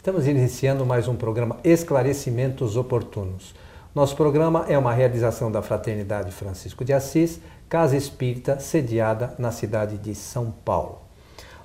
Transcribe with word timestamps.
Estamos 0.00 0.26
iniciando 0.26 0.86
mais 0.86 1.06
um 1.08 1.14
programa 1.14 1.58
Esclarecimentos 1.62 2.74
Oportunos. 2.74 3.54
Nosso 3.94 4.16
programa 4.16 4.64
é 4.66 4.78
uma 4.78 4.94
realização 4.94 5.52
da 5.52 5.60
Fraternidade 5.60 6.32
Francisco 6.32 6.86
de 6.86 6.94
Assis, 6.94 7.38
Casa 7.68 7.98
Espírita, 7.98 8.58
sediada 8.58 9.34
na 9.38 9.52
cidade 9.52 9.98
de 9.98 10.14
São 10.14 10.54
Paulo. 10.64 11.00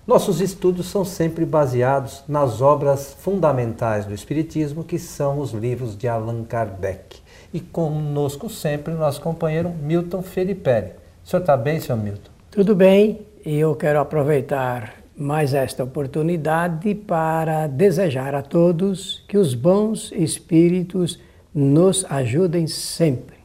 Nossos 0.05 0.41
estudos 0.41 0.87
são 0.87 1.05
sempre 1.05 1.45
baseados 1.45 2.25
nas 2.27 2.59
obras 2.61 3.15
fundamentais 3.17 4.03
do 4.03 4.13
Espiritismo, 4.13 4.83
que 4.83 4.99
são 4.99 5.39
os 5.39 5.51
livros 5.51 5.97
de 5.97 6.09
Allan 6.09 6.43
Kardec. 6.43 7.21
E 7.53 7.61
conosco 7.61 8.49
sempre 8.49 8.93
nosso 8.95 9.21
companheiro 9.21 9.69
Milton 9.69 10.21
Felipe. 10.21 10.91
O 11.23 11.29
senhor 11.29 11.39
está 11.39 11.55
bem, 11.55 11.79
senhor 11.79 11.97
Milton? 11.97 12.31
Tudo 12.51 12.75
bem, 12.75 13.25
e 13.45 13.55
eu 13.55 13.73
quero 13.77 13.97
aproveitar 13.97 15.04
mais 15.17 15.53
esta 15.53 15.83
oportunidade 15.83 16.93
para 16.93 17.67
desejar 17.67 18.35
a 18.35 18.41
todos 18.41 19.23
que 19.27 19.37
os 19.37 19.53
bons 19.53 20.11
espíritos 20.11 21.19
nos 21.53 22.05
ajudem 22.09 22.67
sempre. 22.67 23.35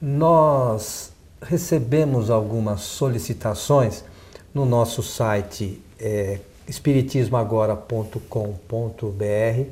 Nós 0.00 1.12
recebemos 1.40 2.30
algumas 2.30 2.80
solicitações 2.80 4.04
no 4.54 4.64
nosso 4.64 5.02
site 5.02 5.82
é, 6.00 6.38
espiritismoagora.com.br 6.66 9.64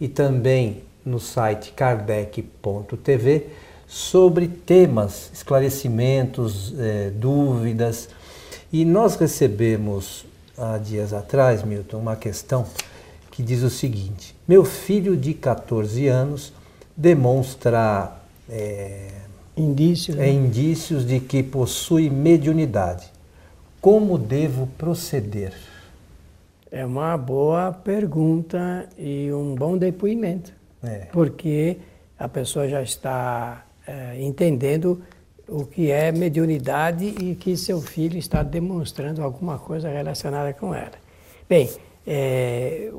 e 0.00 0.08
também 0.08 0.82
no 1.04 1.20
site 1.20 1.72
kardec.tv 1.72 3.46
sobre 3.86 4.48
temas, 4.48 5.30
esclarecimentos, 5.32 6.74
é, 6.78 7.10
dúvidas 7.10 8.08
e 8.72 8.84
nós 8.84 9.16
recebemos 9.16 10.24
há 10.56 10.78
dias 10.78 11.12
atrás, 11.12 11.62
Milton, 11.62 11.98
uma 11.98 12.16
questão 12.16 12.66
que 13.30 13.42
diz 13.42 13.62
o 13.62 13.70
seguinte: 13.70 14.34
Meu 14.48 14.64
filho 14.64 15.16
de 15.16 15.34
14 15.34 16.06
anos 16.08 16.52
demonstra 16.96 18.16
é, 18.48 19.08
indícios, 19.56 20.16
né? 20.16 20.28
é, 20.28 20.32
indícios 20.32 21.06
de 21.06 21.20
que 21.20 21.42
possui 21.42 22.08
mediunidade. 22.08 23.10
Como 23.80 24.16
devo 24.16 24.68
proceder? 24.78 25.52
É 26.70 26.86
uma 26.86 27.16
boa 27.18 27.72
pergunta 27.72 28.88
e 28.96 29.30
um 29.32 29.54
bom 29.54 29.76
depoimento. 29.76 30.52
É. 30.82 31.08
Porque 31.12 31.78
a 32.18 32.28
pessoa 32.28 32.68
já 32.68 32.82
está 32.82 33.66
é, 33.86 34.22
entendendo 34.22 35.02
o 35.52 35.66
que 35.66 35.90
é 35.90 36.10
mediunidade 36.10 37.04
e 37.04 37.34
que 37.34 37.56
seu 37.56 37.80
filho 37.80 38.18
está 38.18 38.42
demonstrando 38.42 39.22
alguma 39.22 39.58
coisa 39.58 39.88
relacionada 39.88 40.52
com 40.52 40.74
ela. 40.74 40.92
Bem, 41.48 41.68
é, 42.06 42.90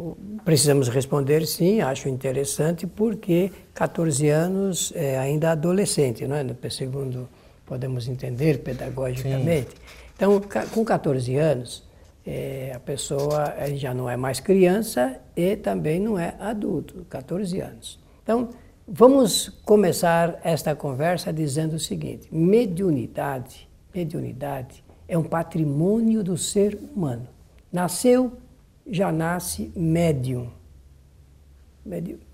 precisamos 0.45 0.87
responder 0.87 1.45
sim, 1.47 1.81
acho 1.81 2.07
interessante, 2.07 2.85
porque 2.85 3.51
14 3.73 4.29
anos 4.29 4.93
é 4.95 5.17
ainda 5.17 5.51
adolescente, 5.51 6.27
não 6.27 6.35
é? 6.35 6.45
Segundo 6.69 7.27
podemos 7.65 8.07
entender 8.07 8.59
pedagogicamente. 8.59 9.71
Sim. 9.71 9.77
Então, 10.15 10.41
com 10.71 10.85
14 10.85 11.35
anos, 11.37 11.83
é, 12.25 12.71
a 12.75 12.79
pessoa 12.79 13.53
já 13.75 13.93
não 13.93 14.09
é 14.09 14.15
mais 14.15 14.39
criança 14.39 15.19
e 15.35 15.55
também 15.55 15.99
não 15.99 16.17
é 16.17 16.35
adulto, 16.39 17.05
14 17.09 17.59
anos. 17.59 17.99
Então, 18.21 18.49
Vamos 18.85 19.47
começar 19.63 20.41
esta 20.43 20.75
conversa 20.75 21.31
dizendo 21.31 21.77
o 21.77 21.79
seguinte: 21.79 22.27
mediunidade, 22.29 23.69
mediunidade 23.95 24.83
é 25.07 25.17
um 25.17 25.23
patrimônio 25.23 26.21
do 26.21 26.37
ser 26.37 26.77
humano. 26.93 27.27
Nasceu, 27.71 28.33
já 28.85 29.09
nasce 29.09 29.71
médium. 29.73 30.49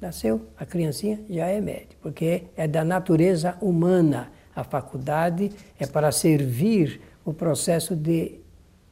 Nasceu, 0.02 0.48
a 0.58 0.66
criancinha 0.66 1.20
já 1.30 1.46
é 1.46 1.62
médium, 1.62 1.98
porque 2.02 2.46
é 2.58 2.68
da 2.68 2.84
natureza 2.84 3.56
humana. 3.62 4.32
A 4.56 4.64
faculdade 4.64 5.52
é 5.80 5.86
para 5.86 6.12
servir 6.12 7.00
o 7.24 7.32
processo 7.32 7.96
de 7.96 8.40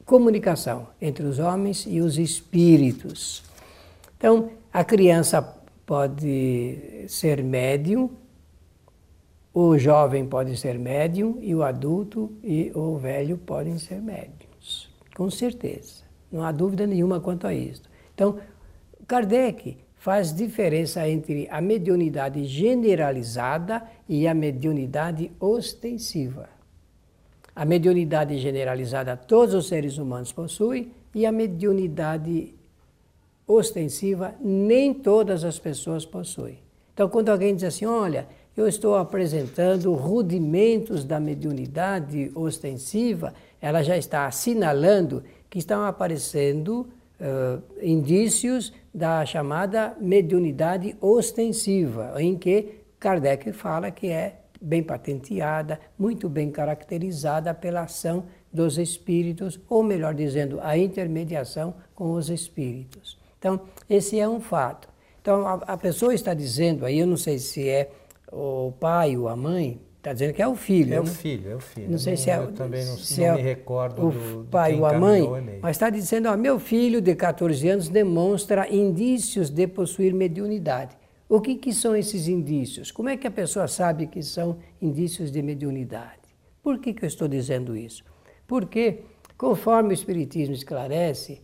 comunicação 0.04 0.86
entre 1.00 1.26
os 1.26 1.40
homens 1.40 1.86
e 1.88 2.00
os 2.00 2.18
espíritos. 2.18 3.42
Então, 4.16 4.50
a 4.72 4.84
criança 4.84 5.57
pode 5.88 7.06
ser 7.08 7.42
médium, 7.42 8.10
o 9.54 9.78
jovem 9.78 10.26
pode 10.26 10.54
ser 10.54 10.78
médium 10.78 11.38
e 11.40 11.54
o 11.54 11.62
adulto 11.62 12.30
e 12.44 12.70
o 12.74 12.98
velho 12.98 13.38
podem 13.38 13.78
ser 13.78 14.02
médiums, 14.02 14.90
com 15.16 15.30
certeza. 15.30 16.04
Não 16.30 16.44
há 16.44 16.52
dúvida 16.52 16.86
nenhuma 16.86 17.20
quanto 17.20 17.46
a 17.46 17.54
isso. 17.54 17.84
Então, 18.14 18.38
Kardec 19.06 19.78
faz 19.96 20.30
diferença 20.30 21.08
entre 21.08 21.48
a 21.50 21.58
mediunidade 21.58 22.44
generalizada 22.44 23.82
e 24.06 24.28
a 24.28 24.34
mediunidade 24.34 25.32
ostensiva. 25.40 26.50
A 27.56 27.64
mediunidade 27.64 28.36
generalizada 28.36 29.16
todos 29.16 29.54
os 29.54 29.68
seres 29.68 29.96
humanos 29.96 30.32
possuem 30.32 30.92
e 31.14 31.24
a 31.24 31.32
mediunidade 31.32 32.57
ostensiva 33.48 34.34
nem 34.40 34.92
todas 34.92 35.42
as 35.42 35.58
pessoas 35.58 36.04
possuem. 36.04 36.60
Então, 36.92 37.08
quando 37.08 37.30
alguém 37.30 37.54
diz 37.54 37.64
assim, 37.64 37.86
olha, 37.86 38.28
eu 38.56 38.68
estou 38.68 38.96
apresentando 38.96 39.94
rudimentos 39.94 41.04
da 41.04 41.18
mediunidade 41.18 42.30
ostensiva, 42.34 43.32
ela 43.60 43.82
já 43.82 43.96
está 43.96 44.26
assinalando 44.26 45.22
que 45.48 45.58
estão 45.58 45.84
aparecendo 45.84 46.88
uh, 47.20 47.62
indícios 47.80 48.72
da 48.92 49.24
chamada 49.24 49.96
mediunidade 50.00 50.96
ostensiva, 51.00 52.14
em 52.18 52.36
que 52.36 52.80
Kardec 52.98 53.52
fala 53.52 53.90
que 53.90 54.08
é 54.08 54.40
bem 54.60 54.82
patenteada, 54.82 55.78
muito 55.96 56.28
bem 56.28 56.50
caracterizada 56.50 57.54
pela 57.54 57.82
ação 57.82 58.24
dos 58.52 58.76
espíritos, 58.76 59.60
ou 59.68 59.82
melhor 59.82 60.14
dizendo, 60.14 60.58
a 60.60 60.76
intermediação 60.76 61.74
com 61.94 62.12
os 62.12 62.28
espíritos. 62.28 63.17
Então, 63.38 63.60
esse 63.88 64.18
é 64.18 64.28
um 64.28 64.40
fato. 64.40 64.88
Então, 65.20 65.46
a, 65.46 65.54
a 65.54 65.76
pessoa 65.76 66.14
está 66.14 66.34
dizendo 66.34 66.84
aí, 66.84 66.98
eu 66.98 67.06
não 67.06 67.16
sei 67.16 67.38
se 67.38 67.68
é 67.68 67.90
o 68.32 68.72
pai 68.78 69.16
ou 69.16 69.28
a 69.28 69.36
mãe, 69.36 69.80
está 69.96 70.12
dizendo 70.12 70.32
que 70.32 70.42
é 70.42 70.48
o 70.48 70.54
filho. 70.54 70.94
É 70.94 70.96
né? 70.96 71.00
o 71.00 71.06
filho, 71.06 71.50
é 71.50 71.54
o 71.54 71.60
filho. 71.60 71.90
Não 71.90 71.98
sei 71.98 72.16
se 72.16 72.30
é 72.30 72.38
eu 72.38 72.52
também 72.52 72.84
não, 72.84 72.96
se 72.96 73.20
não 73.20 73.26
é 73.26 73.34
me 73.34 73.42
recordo 73.42 74.06
o 74.06 74.10
do, 74.10 74.44
pai 74.50 74.74
ou 74.78 74.86
a 74.86 74.98
mãe, 74.98 75.22
mas 75.60 75.76
está 75.76 75.90
dizendo, 75.90 76.28
ó, 76.28 76.36
meu 76.36 76.58
filho 76.58 77.00
de 77.00 77.14
14 77.14 77.68
anos 77.68 77.88
demonstra 77.88 78.72
indícios 78.72 79.50
de 79.50 79.66
possuir 79.66 80.14
mediunidade. 80.14 80.96
O 81.28 81.40
que, 81.40 81.56
que 81.56 81.74
são 81.74 81.94
esses 81.94 82.26
indícios? 82.26 82.90
Como 82.90 83.08
é 83.08 83.16
que 83.16 83.26
a 83.26 83.30
pessoa 83.30 83.68
sabe 83.68 84.06
que 84.06 84.22
são 84.22 84.56
indícios 84.80 85.30
de 85.30 85.42
mediunidade? 85.42 86.20
Por 86.62 86.78
que, 86.78 86.94
que 86.94 87.04
eu 87.04 87.06
estou 87.06 87.28
dizendo 87.28 87.76
isso? 87.76 88.02
Porque, 88.46 89.02
conforme 89.36 89.90
o 89.90 89.92
Espiritismo 89.92 90.54
esclarece, 90.54 91.42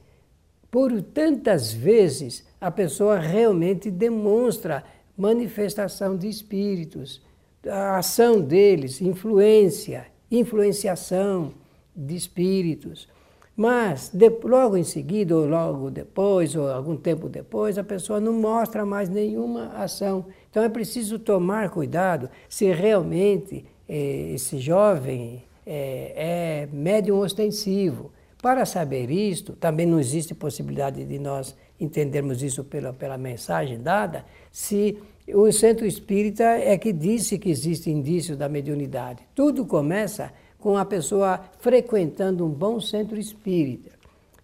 por 0.74 0.90
tantas 1.00 1.72
vezes 1.72 2.44
a 2.60 2.68
pessoa 2.68 3.16
realmente 3.16 3.92
demonstra 3.92 4.82
manifestação 5.16 6.16
de 6.16 6.28
espíritos, 6.28 7.22
a 7.64 7.98
ação 7.98 8.40
deles, 8.40 9.00
influência, 9.00 10.08
influenciação 10.28 11.52
de 11.94 12.16
espíritos. 12.16 13.08
Mas 13.56 14.10
de, 14.12 14.28
logo 14.28 14.76
em 14.76 14.82
seguida, 14.82 15.36
ou 15.36 15.46
logo 15.46 15.92
depois, 15.92 16.56
ou 16.56 16.68
algum 16.68 16.96
tempo 16.96 17.28
depois, 17.28 17.78
a 17.78 17.84
pessoa 17.84 18.18
não 18.18 18.32
mostra 18.32 18.84
mais 18.84 19.08
nenhuma 19.08 19.68
ação. 19.76 20.26
Então 20.50 20.60
é 20.60 20.68
preciso 20.68 21.20
tomar 21.20 21.70
cuidado 21.70 22.28
se 22.48 22.64
realmente 22.72 23.64
eh, 23.88 24.32
esse 24.34 24.58
jovem 24.58 25.44
eh, 25.64 26.12
é 26.16 26.68
médium 26.72 27.20
ostensivo. 27.20 28.10
Para 28.44 28.66
saber 28.66 29.10
isto, 29.10 29.54
também 29.54 29.86
não 29.86 29.98
existe 29.98 30.34
possibilidade 30.34 31.02
de 31.02 31.18
nós 31.18 31.56
entendermos 31.80 32.42
isso 32.42 32.62
pela, 32.62 32.92
pela 32.92 33.16
mensagem 33.16 33.80
dada, 33.80 34.22
se 34.52 34.98
o 35.32 35.50
centro 35.50 35.86
espírita 35.86 36.44
é 36.44 36.76
que 36.76 36.92
disse 36.92 37.38
que 37.38 37.48
existe 37.48 37.90
indício 37.90 38.36
da 38.36 38.46
mediunidade. 38.46 39.22
Tudo 39.34 39.64
começa 39.64 40.30
com 40.58 40.76
a 40.76 40.84
pessoa 40.84 41.40
frequentando 41.58 42.44
um 42.44 42.50
bom 42.50 42.78
centro 42.80 43.18
espírita. 43.18 43.92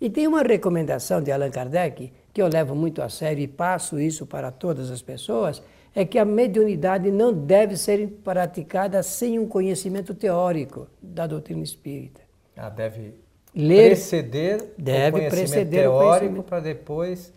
E 0.00 0.08
tem 0.08 0.26
uma 0.26 0.41
recomendação 0.41 1.20
de 1.20 1.31
Allan 1.31 1.50
Kardec, 1.50 2.11
que 2.32 2.41
eu 2.41 2.49
levo 2.49 2.75
muito 2.75 3.02
a 3.02 3.11
sério 3.11 3.43
e 3.43 3.49
passo 3.49 4.00
isso 4.00 4.25
para 4.25 4.50
todas 4.50 4.91
as 4.91 5.02
pessoas, 5.02 5.62
é 5.94 6.06
que 6.06 6.19
a 6.19 6.25
mediunidade 6.25 7.11
não 7.11 7.35
deve 7.35 7.76
ser 7.76 8.08
praticada 8.25 9.02
sem 9.02 9.38
um 9.38 9.47
conhecimento 9.47 10.14
teórico 10.14 10.87
da 11.02 11.26
doutrina 11.26 11.62
espírita. 11.62 12.23
Ah, 12.56 12.70
deve 12.70 13.29
ler, 13.55 13.88
preceder 13.91 14.75
deve 14.76 15.26
o 15.26 15.31
conhecimento 15.31 15.70
teórico 15.70 16.43
para 16.43 16.61
depois. 16.61 17.32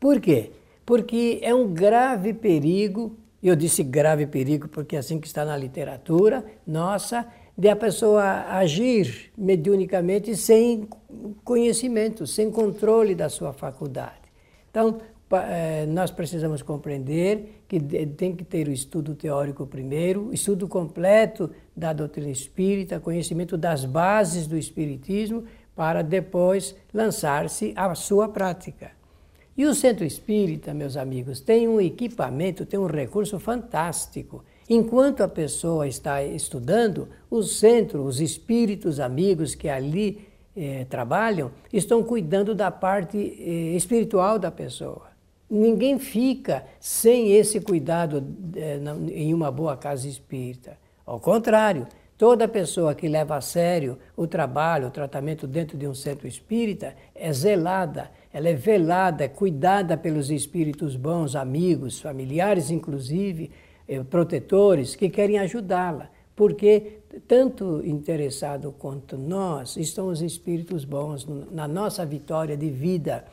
Por 0.00 0.20
quê? 0.20 0.50
Porque 0.84 1.38
é 1.42 1.54
um 1.54 1.72
grave 1.72 2.32
perigo, 2.32 3.16
eu 3.42 3.54
disse 3.54 3.82
grave 3.82 4.26
perigo 4.26 4.68
porque 4.68 4.96
é 4.96 4.98
assim 4.98 5.20
que 5.20 5.26
está 5.26 5.44
na 5.44 5.56
literatura 5.56 6.44
nossa, 6.66 7.26
de 7.56 7.68
a 7.68 7.76
pessoa 7.76 8.46
agir 8.48 9.30
mediunicamente 9.36 10.34
sem 10.36 10.88
conhecimento, 11.44 12.26
sem 12.26 12.50
controle 12.50 13.14
da 13.14 13.28
sua 13.28 13.52
faculdade. 13.52 14.22
Então, 14.70 14.98
nós 15.88 16.10
precisamos 16.10 16.62
compreender 16.62 17.62
que 17.68 17.80
tem 17.80 18.34
que 18.34 18.44
ter 18.44 18.68
o 18.68 18.72
estudo 18.72 19.14
teórico 19.14 19.66
primeiro, 19.66 20.30
estudo 20.32 20.68
completo 20.68 21.50
da 21.74 21.92
doutrina 21.92 22.30
espírita, 22.30 23.00
conhecimento 23.00 23.56
das 23.56 23.84
bases 23.84 24.46
do 24.46 24.56
espiritismo, 24.56 25.44
para 25.74 26.02
depois 26.02 26.74
lançar-se 26.92 27.72
à 27.76 27.94
sua 27.94 28.28
prática. 28.28 28.90
E 29.56 29.66
o 29.66 29.74
centro 29.74 30.04
espírita, 30.04 30.72
meus 30.72 30.96
amigos, 30.96 31.40
tem 31.40 31.68
um 31.68 31.80
equipamento, 31.80 32.64
tem 32.64 32.80
um 32.80 32.86
recurso 32.86 33.38
fantástico. 33.38 34.44
Enquanto 34.68 35.22
a 35.22 35.28
pessoa 35.28 35.86
está 35.86 36.22
estudando, 36.22 37.08
o 37.30 37.42
centro, 37.42 38.02
os 38.02 38.20
espíritos 38.20 38.98
amigos 38.98 39.54
que 39.54 39.68
ali 39.68 40.26
eh, 40.56 40.86
trabalham, 40.88 41.50
estão 41.70 42.02
cuidando 42.02 42.54
da 42.54 42.70
parte 42.70 43.18
eh, 43.18 43.76
espiritual 43.76 44.38
da 44.38 44.50
pessoa. 44.50 45.11
Ninguém 45.54 45.98
fica 45.98 46.64
sem 46.80 47.32
esse 47.32 47.60
cuidado 47.60 48.26
eh, 48.56 48.80
em 49.12 49.34
uma 49.34 49.50
boa 49.50 49.76
casa 49.76 50.08
espírita. 50.08 50.78
Ao 51.04 51.20
contrário, 51.20 51.86
toda 52.16 52.48
pessoa 52.48 52.94
que 52.94 53.06
leva 53.06 53.36
a 53.36 53.42
sério 53.42 53.98
o 54.16 54.26
trabalho, 54.26 54.88
o 54.88 54.90
tratamento 54.90 55.46
dentro 55.46 55.76
de 55.76 55.86
um 55.86 55.92
centro 55.92 56.26
espírita 56.26 56.96
é 57.14 57.30
zelada, 57.34 58.10
ela 58.32 58.48
é 58.48 58.54
velada, 58.54 59.24
é 59.24 59.28
cuidada 59.28 59.94
pelos 59.94 60.30
espíritos 60.30 60.96
bons, 60.96 61.36
amigos, 61.36 62.00
familiares 62.00 62.70
inclusive, 62.70 63.50
eh, 63.86 64.02
protetores 64.04 64.96
que 64.96 65.10
querem 65.10 65.38
ajudá-la, 65.38 66.08
porque 66.34 67.00
tanto 67.28 67.82
interessado 67.84 68.74
quanto 68.78 69.18
nós 69.18 69.76
estão 69.76 70.06
os 70.06 70.22
espíritos 70.22 70.86
bons 70.86 71.26
na 71.50 71.68
nossa 71.68 72.06
vitória 72.06 72.56
de 72.56 72.70
vida. 72.70 73.26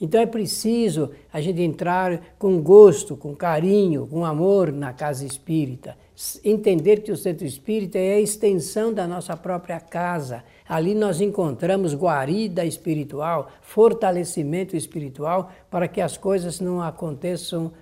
Então 0.00 0.20
é 0.20 0.26
preciso 0.26 1.10
a 1.32 1.40
gente 1.40 1.62
entrar 1.62 2.34
com 2.38 2.60
gosto, 2.60 3.16
com 3.16 3.34
carinho, 3.34 4.06
com 4.06 4.24
amor 4.24 4.70
na 4.70 4.92
casa 4.92 5.24
espírita. 5.24 5.96
Entender 6.44 7.02
que 7.02 7.12
o 7.12 7.16
centro 7.16 7.46
espírita 7.46 7.98
é 7.98 8.14
a 8.14 8.20
extensão 8.20 8.92
da 8.92 9.06
nossa 9.06 9.36
própria 9.36 9.80
casa. 9.80 10.44
Ali 10.68 10.94
nós 10.94 11.20
encontramos 11.20 11.94
guarida 11.94 12.64
espiritual, 12.64 13.50
fortalecimento 13.62 14.76
espiritual, 14.76 15.50
para 15.70 15.88
que 15.88 16.00
as 16.00 16.16
coisas 16.16 16.60
não 16.60 16.82
aconteçam 16.82 17.72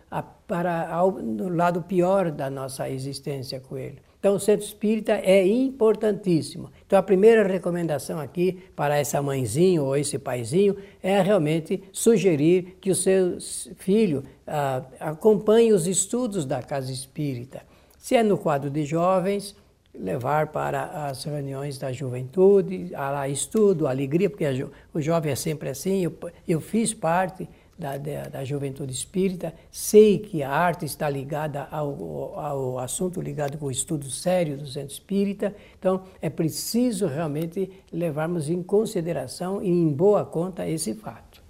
para 0.47 0.89
ao, 0.89 1.13
no 1.13 1.49
lado 1.49 1.83
pior 1.83 2.31
da 2.31 2.49
nossa 2.49 2.89
existência 2.89 3.59
com 3.61 3.77
ele. 3.77 3.99
Então, 4.25 4.37
o 4.37 4.41
centro 4.41 4.65
espírita 4.65 5.13
é 5.13 5.47
importantíssimo. 5.47 6.71
Então, 6.87 6.99
a 6.99 7.03
primeira 7.03 7.47
recomendação 7.47 8.19
aqui 8.19 8.59
para 8.75 8.97
essa 8.97 9.21
mãezinha 9.21 9.83
ou 9.83 9.95
esse 9.95 10.19
paizinho 10.19 10.79
é 11.03 11.21
realmente 11.21 11.85
sugerir 11.93 12.79
que 12.81 12.91
o 12.91 12.95
seu 12.95 13.37
filho 13.77 14.23
ah, 14.47 14.83
acompanhe 14.99 15.75
os 15.75 15.87
estudos 15.87 16.47
da 16.47 16.63
casa 16.63 16.91
espírita. 16.91 17.61
Se 17.99 18.17
é 18.17 18.23
no 18.23 18.39
quadro 18.39 18.71
de 18.71 18.87
jovens, 18.87 19.55
levar 19.95 20.47
para 20.47 21.07
as 21.07 21.23
reuniões 21.25 21.77
da 21.77 21.93
juventude, 21.93 22.93
lá 22.93 23.29
estudo, 23.29 23.87
alegria, 23.87 24.31
porque 24.31 24.47
o 24.95 25.03
jovem 25.03 25.33
é 25.33 25.37
sempre 25.37 25.69
assim. 25.69 26.03
Eu, 26.03 26.15
eu 26.49 26.63
fiz 26.63 26.95
parte 26.95 27.47
da, 27.79 27.97
da, 27.97 28.29
da, 28.29 28.45
juventude 28.45 28.93
espírita, 28.93 29.53
sei 29.71 30.19
que 30.19 30.43
a 30.43 30.51
arte 30.51 30.85
está 30.85 31.09
ligada 31.09 31.67
ao, 31.71 32.39
ao 32.39 32.79
assunto 32.79 33.21
ligado 33.21 33.59
com 33.59 33.67
o 33.67 33.71
estudo 33.71 34.09
sério 34.11 34.57
do 34.57 34.67
centro 34.67 34.93
espírita, 34.93 35.55
então 35.79 36.03
é 36.23 36.31
preciso 36.31 37.07
realmente 37.07 37.71
levarmos 37.93 38.49
em 38.49 38.63
consideração 38.63 39.63
e 39.63 39.69
em 39.69 39.93
boa 39.93 40.25
conta 40.25 40.69
esse 40.69 40.95
fato. 40.95 41.43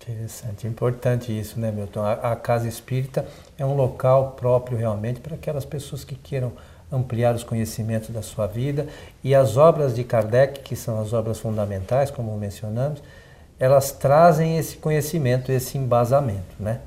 Interessante, 0.00 0.66
importante 0.68 1.36
isso, 1.36 1.58
né, 1.58 1.72
Milton? 1.72 2.00
A, 2.00 2.12
a 2.12 2.36
casa 2.36 2.68
espírita 2.68 3.26
é 3.58 3.66
um 3.66 3.74
local 3.74 4.32
próprio 4.32 4.78
realmente 4.78 5.20
para 5.20 5.34
aquelas 5.34 5.64
pessoas 5.64 6.04
que 6.04 6.14
queiram 6.14 6.52
ampliar 6.90 7.34
os 7.34 7.42
conhecimentos 7.42 8.10
da 8.10 8.22
sua 8.22 8.46
vida 8.46 8.86
e 9.22 9.34
as 9.34 9.56
obras 9.56 9.94
de 9.94 10.04
Kardec, 10.04 10.60
que 10.60 10.76
são 10.76 11.00
as 11.00 11.12
obras 11.12 11.40
fundamentais, 11.40 12.10
como 12.10 12.36
mencionamos, 12.36 13.02
elas 13.58 13.92
trazem 13.92 14.58
esse 14.58 14.76
conhecimento, 14.76 15.50
esse 15.50 15.78
embasamento, 15.78 16.56
né? 16.58 16.80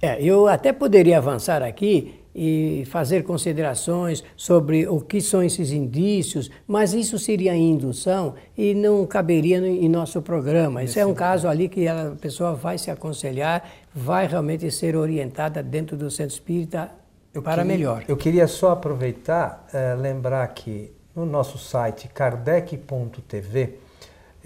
É, 0.00 0.20
eu 0.22 0.46
até 0.46 0.72
poderia 0.72 1.18
avançar 1.18 1.62
aqui 1.62 2.20
e 2.38 2.84
fazer 2.90 3.24
considerações 3.24 4.22
sobre 4.36 4.86
o 4.86 5.00
que 5.00 5.22
são 5.22 5.42
esses 5.42 5.72
indícios, 5.72 6.50
mas 6.66 6.92
isso 6.92 7.18
seria 7.18 7.56
indução 7.56 8.34
e 8.56 8.74
não 8.74 9.06
caberia 9.06 9.58
no, 9.58 9.66
em 9.66 9.88
nosso 9.88 10.20
programa. 10.20 10.84
Isso 10.84 10.98
é 10.98 11.06
um 11.06 11.14
caso 11.14 11.48
ali 11.48 11.66
que 11.66 11.88
a 11.88 12.12
pessoa 12.20 12.52
vai 12.52 12.76
se 12.76 12.90
aconselhar, 12.90 13.66
vai 13.94 14.26
realmente 14.26 14.70
ser 14.70 14.96
orientada 14.96 15.62
dentro 15.62 15.96
do 15.96 16.10
centro 16.10 16.34
espírita 16.34 16.90
eu 17.32 17.40
para 17.40 17.62
queria, 17.62 17.76
melhor. 17.76 18.04
Eu 18.06 18.16
queria 18.18 18.46
só 18.46 18.72
aproveitar, 18.72 19.66
é, 19.72 19.94
lembrar 19.94 20.46
que 20.48 20.92
no 21.14 21.24
nosso 21.24 21.56
site 21.56 22.06
kardec.tv 22.08 23.78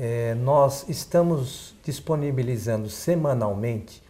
é, 0.00 0.35
nós 0.35 0.87
estamos 0.88 1.75
disponibilizando 1.85 2.88
semanalmente 2.88 4.02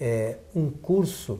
é, 0.00 0.36
um 0.54 0.70
curso 0.70 1.38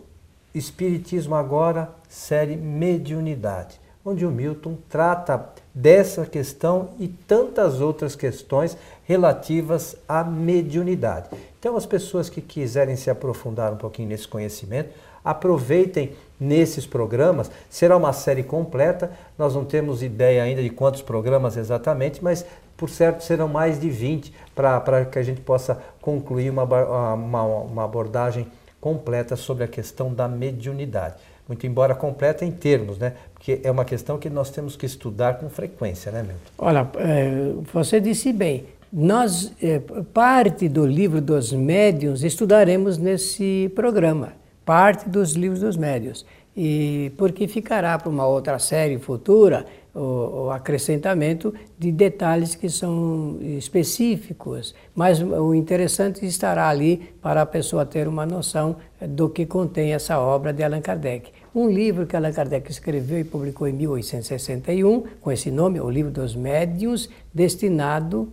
Espiritismo 0.54 1.34
Agora, 1.34 1.90
série 2.06 2.56
Mediunidade, 2.56 3.80
onde 4.04 4.26
o 4.26 4.30
Milton 4.30 4.76
trata 4.88 5.48
dessa 5.74 6.26
questão 6.26 6.90
e 6.98 7.08
tantas 7.08 7.80
outras 7.80 8.14
questões 8.14 8.76
relativas 9.04 9.96
à 10.06 10.22
mediunidade. 10.22 11.30
Então, 11.58 11.76
as 11.76 11.86
pessoas 11.86 12.28
que 12.28 12.42
quiserem 12.42 12.96
se 12.96 13.08
aprofundar 13.08 13.72
um 13.72 13.76
pouquinho 13.76 14.10
nesse 14.10 14.28
conhecimento, 14.28 14.90
aproveitem 15.24 16.12
nesses 16.38 16.86
programas. 16.86 17.50
Será 17.68 17.96
uma 17.96 18.12
série 18.12 18.42
completa, 18.42 19.10
nós 19.36 19.54
não 19.54 19.64
temos 19.64 20.02
ideia 20.02 20.42
ainda 20.42 20.62
de 20.62 20.70
quantos 20.70 21.02
programas 21.02 21.56
exatamente, 21.56 22.22
mas 22.22 22.46
por 22.76 22.90
certo 22.90 23.22
serão 23.22 23.48
mais 23.48 23.80
de 23.80 23.88
20 23.88 24.32
para 24.54 25.04
que 25.04 25.18
a 25.18 25.22
gente 25.22 25.40
possa 25.40 25.80
concluir 26.00 26.50
uma, 26.50 26.64
uma, 27.14 27.42
uma 27.42 27.84
abordagem 27.84 28.46
completa 28.80 29.34
sobre 29.36 29.64
a 29.64 29.68
questão 29.68 30.12
da 30.12 30.28
mediunidade. 30.28 31.14
Muito 31.48 31.66
embora 31.66 31.94
completa 31.94 32.44
em 32.44 32.50
termos, 32.50 32.98
né? 32.98 33.12
Porque 33.32 33.60
é 33.62 33.70
uma 33.70 33.84
questão 33.84 34.18
que 34.18 34.28
nós 34.28 34.50
temos 34.50 34.76
que 34.76 34.84
estudar 34.84 35.38
com 35.38 35.48
frequência, 35.48 36.10
né, 36.10 36.22
Milton? 36.22 36.38
Olha, 36.58 36.88
é, 36.96 37.52
você 37.72 38.00
disse 38.00 38.32
bem. 38.32 38.64
Nós, 38.92 39.52
é, 39.62 39.80
parte 40.12 40.68
do 40.68 40.84
livro 40.84 41.20
dos 41.20 41.52
médiuns, 41.52 42.22
estudaremos 42.22 42.98
nesse 42.98 43.70
programa. 43.74 44.32
Parte 44.64 45.08
dos 45.08 45.32
livros 45.32 45.60
dos 45.60 45.76
médiuns. 45.76 46.26
E 46.56 47.12
porque 47.16 47.46
ficará 47.46 47.98
para 47.98 48.08
uma 48.08 48.26
outra 48.26 48.58
série 48.58 48.98
futura 48.98 49.66
o, 49.96 50.44
o, 50.44 50.50
acrescentamento 50.50 51.54
de 51.78 51.90
detalhes 51.90 52.54
que 52.54 52.68
são 52.68 53.38
específicos, 53.40 54.74
mas 54.94 55.20
o 55.20 55.54
interessante 55.54 56.26
estará 56.26 56.68
ali 56.68 57.14
para 57.22 57.42
a 57.42 57.46
pessoa 57.46 57.86
ter 57.86 58.06
uma 58.06 58.26
noção 58.26 58.76
do 59.00 59.28
que 59.28 59.46
contém 59.46 59.94
essa 59.94 60.18
obra 60.18 60.52
de 60.52 60.62
Allan 60.62 60.82
Kardec. 60.82 61.32
Um 61.54 61.70
livro 61.70 62.06
que 62.06 62.14
Allan 62.14 62.32
Kardec 62.32 62.70
escreveu 62.70 63.18
e 63.18 63.24
publicou 63.24 63.66
em 63.66 63.72
1861, 63.72 65.04
com 65.20 65.32
esse 65.32 65.50
nome, 65.50 65.80
O 65.80 65.88
Livro 65.88 66.12
dos 66.12 66.36
Médiuns, 66.36 67.08
destinado 67.32 68.30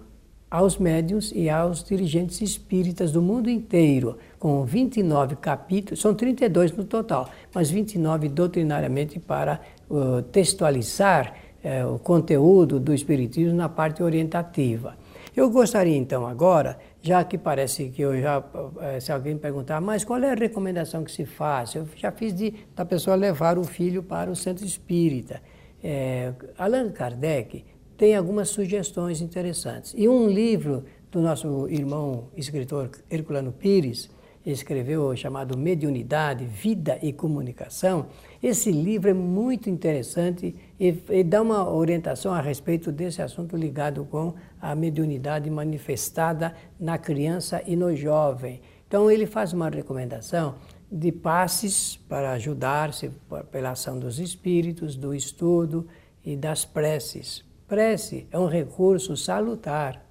aos 0.53 0.77
médiuns 0.77 1.31
e 1.33 1.49
aos 1.49 1.83
dirigentes 1.83 2.39
espíritas 2.39 3.11
do 3.11 3.23
mundo 3.23 3.49
inteiro, 3.49 4.19
com 4.37 4.63
29 4.63 5.35
capítulos, 5.37 5.99
são 5.99 6.13
32 6.13 6.73
no 6.73 6.83
total, 6.83 7.27
mas 7.51 7.71
29 7.71 8.29
doutrinariamente 8.29 9.19
para 9.19 9.59
uh, 9.89 10.21
textualizar 10.21 11.33
é, 11.63 11.85
o 11.85 11.97
conteúdo 11.97 12.79
do 12.79 12.93
Espiritismo 12.93 13.55
na 13.55 13.69
parte 13.69 14.03
orientativa. 14.03 14.95
Eu 15.35 15.49
gostaria 15.49 15.97
então 15.97 16.27
agora, 16.27 16.77
já 17.01 17.23
que 17.23 17.37
parece 17.37 17.89
que 17.89 18.01
eu 18.01 18.21
já, 18.21 18.43
é, 18.81 18.99
se 18.99 19.11
alguém 19.11 19.35
perguntar, 19.37 19.81
mas 19.81 20.03
qual 20.03 20.21
é 20.21 20.31
a 20.31 20.35
recomendação 20.35 21.03
que 21.03 21.11
se 21.11 21.25
faz? 21.25 21.73
Eu 21.73 21.87
já 21.95 22.11
fiz 22.11 22.35
de, 22.35 22.53
da 22.75 22.85
pessoa 22.85 23.15
levar 23.15 23.57
o 23.57 23.63
filho 23.63 24.03
para 24.03 24.29
o 24.29 24.35
centro 24.35 24.65
espírita. 24.65 25.41
É, 25.83 26.33
Allan 26.57 26.91
Kardec 26.91 27.65
tem 27.97 28.15
algumas 28.15 28.49
sugestões 28.49 29.21
interessantes. 29.21 29.93
E 29.97 30.07
um 30.07 30.27
livro 30.27 30.83
do 31.11 31.21
nosso 31.21 31.67
irmão 31.69 32.25
escritor 32.35 32.91
Herculano 33.09 33.51
Pires, 33.51 34.09
escreveu 34.45 35.15
chamado 35.15 35.57
Mediunidade, 35.57 36.45
Vida 36.45 36.99
e 37.01 37.13
Comunicação. 37.13 38.07
Esse 38.43 38.73
livro 38.73 39.09
é 39.09 39.13
muito 39.13 39.69
interessante 39.69 40.53
e, 40.77 41.01
e, 41.09 41.23
dá 41.23 41.41
uma 41.41 41.73
orientação 41.73 42.33
a 42.33 42.41
respeito 42.41 42.91
desse 42.91 43.21
assunto 43.21 43.55
ligado 43.55 44.03
com 44.03 44.33
a 44.59 44.75
mediunidade 44.75 45.49
manifestada 45.49 46.53
na 46.77 46.97
criança 46.97 47.63
e 47.65 47.77
no 47.77 47.95
jovem. 47.95 48.59
Então 48.85 49.09
ele 49.09 49.25
faz 49.25 49.53
uma 49.53 49.69
recomendação 49.69 50.55
de 50.91 51.09
passes 51.09 51.95
para 52.09 52.33
ajudar-se 52.33 53.11
pela 53.49 53.71
ação 53.71 53.97
dos 53.97 54.19
espíritos, 54.19 54.97
do 54.97 55.15
estudo 55.15 55.87
e 56.21 56.35
das 56.35 56.65
preces. 56.65 57.45
Prece 57.65 58.27
é 58.29 58.37
um 58.37 58.47
recurso 58.47 59.15
salutar 59.15 60.05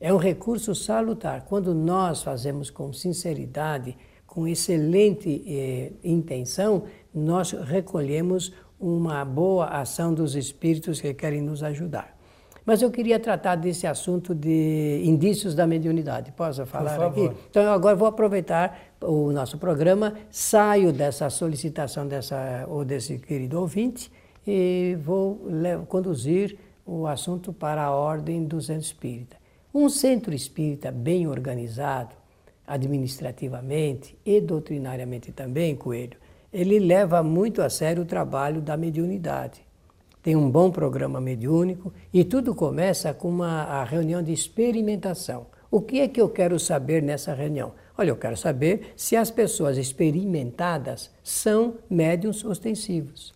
É 0.00 0.12
um 0.12 0.16
recurso 0.16 0.74
salutar. 0.74 1.44
Quando 1.48 1.72
nós 1.72 2.20
fazemos 2.20 2.68
com 2.68 2.92
sinceridade, 2.92 3.96
com 4.26 4.48
excelente 4.48 5.44
eh, 5.46 5.92
intenção, 6.02 6.82
nós 7.14 7.52
recolhemos 7.52 8.52
uma 8.78 9.24
boa 9.24 9.66
ação 9.66 10.12
dos 10.12 10.34
espíritos 10.34 11.00
que 11.00 11.14
querem 11.14 11.40
nos 11.40 11.62
ajudar. 11.62 12.14
Mas 12.66 12.80
eu 12.80 12.90
queria 12.90 13.20
tratar 13.20 13.56
desse 13.56 13.86
assunto 13.86 14.34
de 14.34 15.02
indícios 15.04 15.54
da 15.54 15.66
mediunidade. 15.66 16.32
Posso 16.32 16.64
falar 16.64 17.08
aqui? 17.08 17.30
Então, 17.50 17.62
eu 17.62 17.72
agora 17.72 17.94
vou 17.94 18.08
aproveitar 18.08 18.94
o 19.02 19.30
nosso 19.32 19.58
programa, 19.58 20.14
saio 20.30 20.90
dessa 20.90 21.28
solicitação 21.28 22.08
dessa, 22.08 22.64
ou 22.68 22.84
desse 22.84 23.18
querido 23.18 23.60
ouvinte 23.60 24.10
e 24.46 24.96
vou 25.02 25.46
conduzir 25.88 26.56
o 26.86 27.06
assunto 27.06 27.52
para 27.52 27.82
a 27.82 27.90
ordem 27.90 28.44
do 28.44 28.60
centro 28.60 28.82
espírita. 28.82 29.36
Um 29.72 29.88
centro 29.88 30.34
espírita 30.34 30.90
bem 30.90 31.26
organizado, 31.26 32.14
administrativamente 32.66 34.16
e 34.24 34.40
doutrinariamente 34.40 35.32
também, 35.32 35.76
Coelho, 35.76 36.16
ele 36.54 36.78
leva 36.78 37.20
muito 37.20 37.60
a 37.60 37.68
sério 37.68 38.04
o 38.04 38.06
trabalho 38.06 38.62
da 38.62 38.76
mediunidade. 38.76 39.60
Tem 40.22 40.36
um 40.36 40.48
bom 40.48 40.70
programa 40.70 41.20
mediúnico 41.20 41.92
e 42.12 42.22
tudo 42.22 42.54
começa 42.54 43.12
com 43.12 43.28
uma 43.28 43.82
reunião 43.82 44.22
de 44.22 44.32
experimentação. 44.32 45.46
O 45.68 45.80
que 45.80 45.98
é 46.00 46.06
que 46.06 46.20
eu 46.20 46.28
quero 46.28 46.58
saber 46.60 47.02
nessa 47.02 47.34
reunião? 47.34 47.72
Olha, 47.98 48.10
eu 48.10 48.16
quero 48.16 48.36
saber 48.36 48.92
se 48.96 49.16
as 49.16 49.32
pessoas 49.32 49.76
experimentadas 49.76 51.10
são 51.24 51.74
médiums 51.90 52.44
ostensivos. 52.44 53.34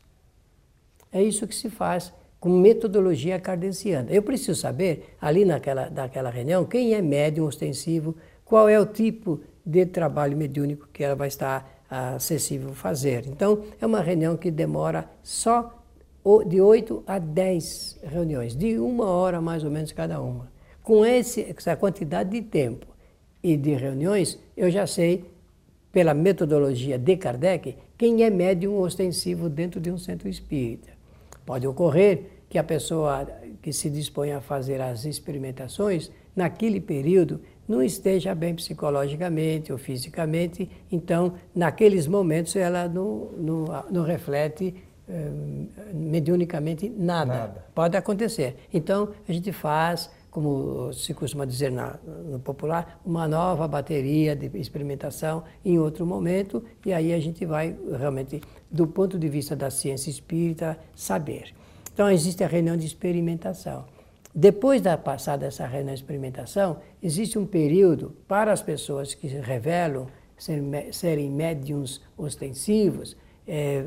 É 1.11 1.21
isso 1.21 1.47
que 1.49 1.55
se 1.57 1.69
faz 1.69 2.13
com 2.39 2.49
metodologia 2.49 3.41
cardenciana. 3.41 4.13
Eu 4.13 4.23
preciso 4.23 4.61
saber, 4.61 5.17
ali 5.21 5.45
naquela, 5.45 5.91
naquela 5.91 6.31
reunião, 6.31 6.65
quem 6.65 6.95
é 6.95 7.03
médium 7.03 7.47
ostensivo, 7.47 8.15
qual 8.45 8.69
é 8.69 8.79
o 8.79 8.87
tipo 8.87 9.41
de 9.67 9.85
trabalho 9.85 10.37
mediúnico 10.37 10.89
que 10.93 11.03
ela 11.03 11.17
vai 11.17 11.27
estar 11.29 11.78
acessível 11.90 12.75
fazer. 12.75 13.26
Então, 13.26 13.64
é 13.80 13.87
uma 13.87 14.00
reunião 14.00 14.37
que 14.37 14.50
demora 14.50 15.09
só 15.23 15.75
de 16.47 16.61
8 16.61 17.04
a 17.07 17.18
10 17.18 18.00
reuniões, 18.02 18.54
de 18.54 18.78
uma 18.78 19.07
hora 19.07 19.40
mais 19.40 19.64
ou 19.64 19.71
menos 19.71 19.92
cada 19.92 20.21
uma. 20.21 20.50
Com 20.83 21.04
esse, 21.04 21.42
essa 21.42 21.76
quantidade 21.76 22.30
de 22.30 22.42
tempo 22.42 22.87
e 23.42 23.57
de 23.57 23.75
reuniões, 23.75 24.38
eu 24.57 24.71
já 24.71 24.87
sei, 24.87 25.25
pela 25.90 26.12
metodologia 26.12 26.99
de 26.99 27.16
Kardec, 27.16 27.76
quem 27.97 28.23
é 28.23 28.30
médium 28.30 28.78
ostensivo 28.78 29.49
dentro 29.49 29.80
de 29.80 29.90
um 29.90 29.99
centro 29.99 30.28
espírita. 30.28 30.90
Pode 31.47 31.66
ocorrer 31.66 32.25
que 32.49 32.59
a 32.59 32.64
pessoa 32.64 33.26
que 33.62 33.73
se 33.73 33.90
dispõe 33.90 34.33
a 34.33 34.40
fazer 34.40 34.80
as 34.80 35.04
experimentações, 35.04 36.11
naquele 36.35 36.80
período, 36.80 37.40
não 37.69 37.83
esteja 37.83 38.35
bem 38.35 38.55
psicologicamente 38.55 39.71
ou 39.71 39.79
fisicamente, 39.79 40.71
então, 40.91 41.35
naqueles 41.55 42.07
momentos, 42.07 42.57
ela 42.57 42.89
não, 42.89 43.31
não, 43.37 43.65
não 43.91 44.03
reflete 44.03 44.75
eh, 45.07 45.31
mediunicamente 45.93 46.89
nada. 46.89 47.35
nada. 47.35 47.65
Pode 47.75 47.97
acontecer. 47.97 48.57
Então, 48.73 49.11
a 49.29 49.33
gente 49.33 49.53
faz, 49.53 50.11
como 50.31 50.93
se 50.95 51.13
costuma 51.13 51.45
dizer 51.45 51.71
na, 51.71 51.99
no 52.27 52.39
popular, 52.41 53.01
uma 53.05 53.29
nova 53.29 53.69
bateria 53.69 54.35
de 54.35 54.51
experimentação 54.59 55.45
em 55.63 55.79
outro 55.79 56.07
momento, 56.07 56.65
e 56.87 56.93
aí 56.93 57.13
a 57.13 57.21
gente 57.21 57.45
vai 57.45 57.77
realmente, 57.99 58.41
do 58.71 58.87
ponto 58.87 59.19
de 59.19 59.29
vista 59.29 59.55
da 59.55 59.71
ciência 59.71 60.09
espírita, 60.09 60.79
saber. 60.95 61.55
Então, 61.93 62.11
existe 62.11 62.43
a 62.43 62.47
reunião 62.47 62.77
de 62.77 62.87
experimentação. 62.87 63.98
Depois 64.35 64.81
da 64.81 64.97
passada 64.97 65.47
essa 65.47 65.67
reunião 65.67 65.95
experimentação, 65.95 66.79
existe 67.03 67.39
um 67.39 67.47
período 67.47 68.15
para 68.27 68.53
as 68.53 68.63
pessoas 68.63 69.15
que 69.15 69.27
revelam 69.27 70.07
serem 70.93 71.31
médiums 71.31 72.01
ostensivos, 72.17 73.17
é, 73.47 73.83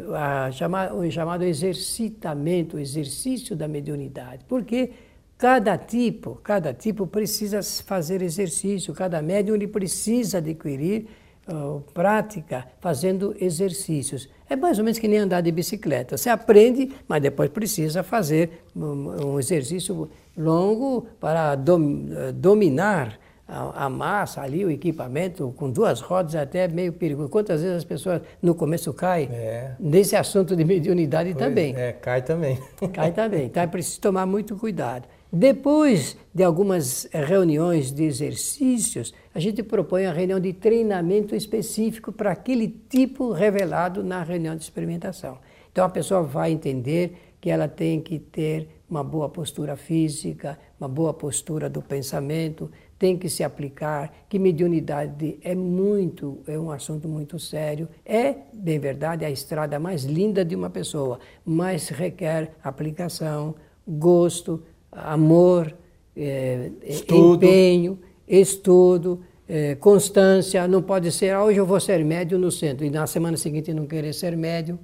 chama, 0.52 0.92
o 0.92 1.10
chamado 1.10 1.44
exercitamento, 1.44 2.78
o 2.78 2.80
exercício 2.80 3.56
da 3.56 3.68
mediunidade. 3.68 4.44
Porque 4.48 4.92
cada 5.38 5.78
tipo, 5.78 6.36
cada 6.44 6.74
tipo 6.74 7.06
precisa 7.06 7.62
fazer 7.84 8.22
exercício, 8.22 8.94
cada 8.94 9.22
médium 9.22 9.56
ele 9.56 9.68
precisa 9.68 10.40
adquirir 10.40 11.08
uh, 11.48 11.82
prática 11.94 12.68
fazendo 12.80 13.36
exercícios. 13.40 14.28
É 14.50 14.56
mais 14.56 14.78
ou 14.78 14.84
menos 14.84 15.00
que 15.00 15.08
nem 15.08 15.20
andar 15.20 15.42
de 15.42 15.52
bicicleta. 15.52 16.18
Você 16.18 16.30
aprende, 16.30 16.92
mas 17.08 17.22
depois 17.22 17.50
precisa 17.50 18.04
fazer 18.04 18.64
um, 18.76 19.34
um 19.34 19.40
exercício 19.40 20.10
longo 20.38 21.08
para 21.20 21.56
dom, 21.56 22.06
eh, 22.12 22.32
dominar 22.32 23.20
a, 23.48 23.86
a, 23.86 23.90
massa 23.90 24.42
ali, 24.42 24.64
o 24.64 24.72
equipamento, 24.72 25.54
com 25.58 25.70
duas 25.70 26.00
rodas 26.00 26.36
é 26.36 26.40
até 26.40 26.68
meio 26.70 26.94
perigoso. 26.94 27.28
Quantas 27.30 27.62
vezes 27.62 27.78
as 27.78 27.84
pessoas 27.84 28.22
no 28.42 28.56
começo 28.56 28.94
caem 28.94 29.28
é. 29.30 29.76
nesse 29.78 30.16
assunto 30.16 30.56
de 30.56 30.64
mediunidade 30.64 31.34
pois 31.34 31.46
também. 31.46 31.76
É, 31.76 31.92
cai 31.92 32.22
também. 32.22 32.58
Cai 32.94 33.12
também. 33.12 33.46
Então 33.52 33.62
é 33.62 33.68
preciso 33.68 34.00
tomar 34.00 34.26
muito 34.26 34.56
cuidado. 34.56 35.08
Depois 35.34 36.18
de 36.34 36.44
algumas 36.44 37.08
reuniões 37.12 37.92
de 37.92 38.04
exercícios, 38.04 39.14
a 39.34 39.40
gente 39.40 39.64
propõe 39.64 40.06
a 40.06 40.12
reunião 40.12 40.40
de 40.40 40.54
treinamento 40.54 41.36
específico 41.36 42.12
para 42.12 42.32
aquele 42.32 42.68
tipo 42.68 43.32
revelado 43.32 44.04
na 44.04 44.24
reunião 44.24 44.56
de 44.56 44.64
experimentação. 44.64 45.38
Então 45.72 45.86
a 45.86 45.90
pessoa 45.90 46.22
vai 46.22 46.52
entender 46.52 47.36
que 47.40 47.50
ela 47.50 47.68
tem 47.68 48.00
que 48.00 48.20
ter 48.20 48.68
uma 48.92 49.04
boa 49.06 49.30
postura 49.30 49.78
física, 49.78 50.60
uma 50.78 50.90
boa 50.90 51.14
postura 51.14 51.70
do 51.70 51.82
pensamento, 51.82 52.70
tem 53.00 53.18
que 53.18 53.30
se 53.30 53.42
aplicar, 53.42 54.14
que 54.28 54.38
mediunidade 54.38 55.40
é 55.42 55.56
muito, 55.56 56.40
é 56.46 56.60
um 56.60 56.70
assunto 56.70 57.08
muito 57.08 57.40
sério. 57.40 57.88
É, 58.06 58.36
bem 58.54 58.78
verdade, 58.78 59.24
a 59.24 59.32
estrada 59.32 59.80
mais 59.80 60.04
linda 60.04 60.44
de 60.44 60.56
uma 60.56 60.70
pessoa, 60.70 61.20
mas 61.46 61.88
requer 61.88 62.52
aplicação, 62.62 63.56
gosto, 63.88 64.62
amor, 64.92 65.74
é, 66.16 66.70
estudo. 66.84 67.46
empenho, 67.46 67.98
estudo, 68.28 69.22
é, 69.48 69.74
constância. 69.76 70.68
Não 70.68 70.82
pode 70.82 71.12
ser, 71.14 71.30
ah, 71.30 71.46
hoje 71.46 71.58
eu 71.58 71.66
vou 71.66 71.80
ser 71.80 72.04
médio 72.04 72.38
no 72.38 72.52
centro 72.52 72.86
e 72.86 72.90
na 72.90 73.08
semana 73.08 73.38
seguinte 73.38 73.74
não 73.74 73.88
querer 73.88 74.14
ser 74.14 74.36
médio 74.36 74.78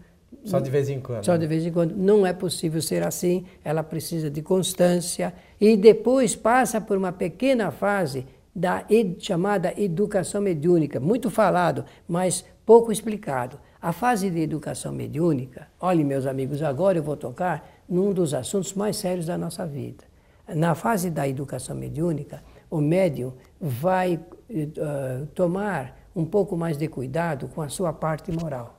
só 0.44 0.60
de 0.60 0.70
vez 0.70 0.90
em 0.90 1.00
quando. 1.00 1.26
Só 1.26 1.36
de 1.36 1.46
vez 1.46 1.66
em 1.66 1.72
quando. 1.72 1.96
Não 1.96 2.26
é 2.26 2.32
possível 2.34 2.82
ser 2.82 3.04
assim. 3.04 3.46
Ela 3.64 3.84
precisa 3.84 4.30
de 4.30 4.42
constância 4.42 5.34
e 5.60 5.76
depois 5.76 6.36
passa 6.36 6.80
por 6.80 6.98
uma 6.98 7.12
pequena 7.12 7.70
fase 7.70 8.26
da 8.56 8.84
ed, 8.90 9.24
chamada 9.24 9.74
educação 9.80 10.42
mediúnica, 10.42 11.00
muito 11.00 11.30
falado, 11.30 11.86
mas 12.08 12.44
pouco 12.66 12.92
explicado. 12.92 13.60
A 13.80 13.92
fase 13.92 14.32
de 14.32 14.40
educação 14.40 14.92
mediúnica, 14.92 15.68
olhem 15.80 16.04
meus 16.04 16.26
amigos, 16.26 16.64
agora 16.64 16.98
eu 16.98 17.04
vou 17.04 17.16
tocar 17.16 17.70
num 17.88 18.12
dos 18.12 18.34
assuntos 18.34 18.74
mais 18.74 18.96
sérios 18.96 19.28
da 19.28 19.38
nossa 19.38 19.66
vida. 19.68 20.04
Na 20.48 20.74
fase 20.74 21.12
da 21.12 21.28
educação 21.28 21.76
mediúnica, 21.76 22.42
o 22.70 22.82
médium 22.82 23.34
vai 23.60 24.16
uh, 24.16 25.26
tomar 25.36 25.96
um 26.16 26.26
pouco 26.26 26.58
mais 26.58 26.78
de 26.78 26.88
cuidado 26.88 27.48
com 27.50 27.62
a 27.62 27.70
sua 27.70 27.94
parte 27.94 28.32
moral 28.32 28.77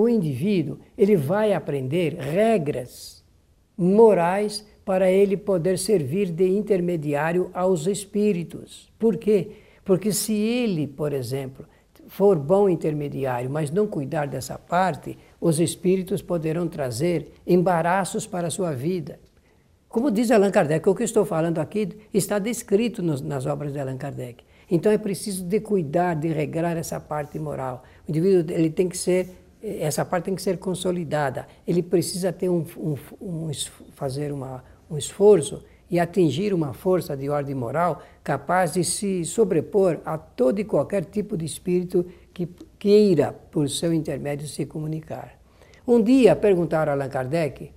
o 0.00 0.08
indivíduo 0.08 0.78
ele 0.96 1.16
vai 1.16 1.52
aprender 1.52 2.14
regras 2.14 3.24
morais 3.76 4.64
para 4.84 5.10
ele 5.10 5.36
poder 5.36 5.76
servir 5.76 6.30
de 6.30 6.46
intermediário 6.46 7.50
aos 7.52 7.84
espíritos. 7.88 8.92
Por 8.96 9.16
quê? 9.16 9.56
Porque 9.84 10.12
se 10.12 10.32
ele, 10.32 10.86
por 10.86 11.12
exemplo, 11.12 11.66
for 12.06 12.38
bom 12.38 12.68
intermediário, 12.68 13.50
mas 13.50 13.72
não 13.72 13.88
cuidar 13.88 14.28
dessa 14.28 14.56
parte, 14.56 15.18
os 15.40 15.58
espíritos 15.58 16.22
poderão 16.22 16.68
trazer 16.68 17.32
embaraços 17.44 18.24
para 18.24 18.46
a 18.46 18.52
sua 18.52 18.72
vida. 18.72 19.18
Como 19.88 20.12
diz 20.12 20.30
Allan 20.30 20.52
Kardec, 20.52 20.88
o 20.88 20.94
que 20.94 21.02
estou 21.02 21.24
falando 21.24 21.58
aqui 21.58 21.88
está 22.14 22.38
descrito 22.38 23.02
nos, 23.02 23.20
nas 23.20 23.46
obras 23.46 23.72
de 23.72 23.80
Allan 23.80 23.96
Kardec. 23.96 24.44
Então 24.70 24.92
é 24.92 24.98
preciso 24.98 25.42
de 25.42 25.58
cuidar, 25.58 26.14
de 26.14 26.28
regrar 26.28 26.76
essa 26.76 27.00
parte 27.00 27.36
moral. 27.36 27.82
O 28.06 28.10
indivíduo 28.12 28.54
ele 28.54 28.70
tem 28.70 28.88
que 28.88 28.96
ser 28.96 29.47
essa 29.62 30.04
parte 30.04 30.26
tem 30.26 30.34
que 30.34 30.42
ser 30.42 30.58
consolidada. 30.58 31.46
Ele 31.66 31.82
precisa 31.82 32.32
ter 32.32 32.48
um, 32.48 32.64
um, 32.76 32.96
um, 33.20 33.50
fazer 33.92 34.32
uma, 34.32 34.62
um 34.90 34.96
esforço 34.96 35.62
e 35.90 35.98
atingir 35.98 36.52
uma 36.52 36.72
força 36.72 37.16
de 37.16 37.28
ordem 37.28 37.54
moral 37.54 38.02
capaz 38.22 38.74
de 38.74 38.84
se 38.84 39.24
sobrepor 39.24 40.00
a 40.04 40.18
todo 40.18 40.60
e 40.60 40.64
qualquer 40.64 41.04
tipo 41.04 41.36
de 41.36 41.44
espírito 41.44 42.06
que 42.32 42.48
queira, 42.78 43.32
por 43.32 43.68
seu 43.68 43.92
intermédio, 43.92 44.46
se 44.46 44.66
comunicar. 44.66 45.38
Um 45.86 46.02
dia 46.02 46.36
perguntaram 46.36 46.92
a 46.92 46.94
Allan 46.94 47.08
Kardec 47.08 47.72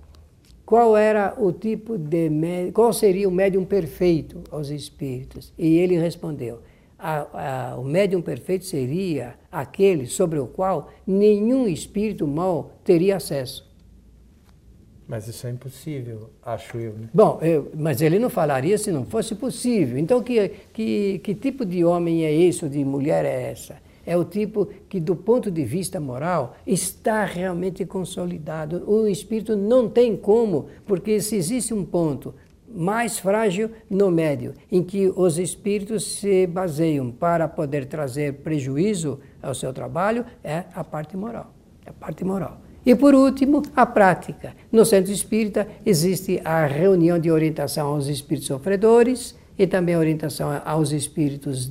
qual 0.64 0.96
era 0.96 1.34
o 1.38 1.52
tipo 1.52 1.98
de 1.98 2.30
qual 2.72 2.92
seria 2.92 3.28
o 3.28 3.32
médium 3.32 3.64
perfeito 3.64 4.42
aos 4.50 4.68
espíritos, 4.70 5.52
e 5.58 5.78
ele 5.78 5.98
respondeu: 5.98 6.60
a, 7.02 7.72
a, 7.72 7.76
o 7.76 7.84
médium 7.84 8.22
perfeito 8.22 8.64
seria 8.64 9.34
aquele 9.50 10.06
sobre 10.06 10.38
o 10.38 10.46
qual 10.46 10.92
nenhum 11.04 11.66
espírito 11.66 12.28
mau 12.28 12.70
teria 12.84 13.16
acesso. 13.16 13.68
Mas 15.08 15.26
isso 15.26 15.46
é 15.48 15.50
impossível, 15.50 16.30
acho 16.42 16.78
eu. 16.78 16.92
Né? 16.92 17.08
Bom, 17.12 17.40
eu, 17.42 17.72
mas 17.74 18.00
ele 18.00 18.20
não 18.20 18.30
falaria 18.30 18.78
se 18.78 18.92
não 18.92 19.04
fosse 19.04 19.34
possível. 19.34 19.98
Então, 19.98 20.22
que, 20.22 20.48
que, 20.72 21.18
que 21.18 21.34
tipo 21.34 21.66
de 21.66 21.84
homem 21.84 22.24
é 22.24 22.32
esse 22.32 22.64
ou 22.64 22.70
de 22.70 22.84
mulher 22.84 23.24
é 23.24 23.50
essa? 23.50 23.76
É 24.06 24.16
o 24.16 24.24
tipo 24.24 24.66
que, 24.88 25.00
do 25.00 25.16
ponto 25.16 25.50
de 25.50 25.64
vista 25.64 25.98
moral, 25.98 26.56
está 26.64 27.24
realmente 27.24 27.84
consolidado. 27.84 28.88
O 28.88 29.08
espírito 29.08 29.56
não 29.56 29.88
tem 29.88 30.16
como, 30.16 30.66
porque 30.86 31.20
se 31.20 31.36
existe 31.36 31.74
um 31.74 31.84
ponto 31.84 32.32
mais 32.74 33.18
frágil 33.18 33.70
no 33.88 34.10
médio, 34.10 34.54
em 34.70 34.82
que 34.82 35.12
os 35.14 35.38
espíritos 35.38 36.18
se 36.18 36.46
baseiam 36.46 37.10
para 37.10 37.46
poder 37.48 37.86
trazer 37.86 38.34
prejuízo 38.34 39.20
ao 39.42 39.54
seu 39.54 39.72
trabalho, 39.72 40.24
é 40.42 40.64
a 40.74 40.82
parte 40.82 41.16
moral. 41.16 41.52
É 41.84 41.90
a 41.90 41.92
parte 41.92 42.24
moral. 42.24 42.60
E 42.84 42.94
por 42.94 43.14
último, 43.14 43.62
a 43.76 43.86
prática. 43.86 44.54
No 44.70 44.84
centro 44.84 45.12
espírita 45.12 45.68
existe 45.86 46.40
a 46.44 46.66
reunião 46.66 47.18
de 47.18 47.30
orientação 47.30 47.88
aos 47.88 48.08
espíritos 48.08 48.48
sofredores 48.48 49.36
e 49.58 49.66
também 49.66 49.96
orientação 49.96 50.48
aos 50.64 50.92
espíritos 50.92 51.70